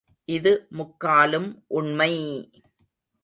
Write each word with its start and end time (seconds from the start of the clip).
இது 0.29 0.51
முக்காலும் 0.69 1.47
உண்மை! 1.67 2.11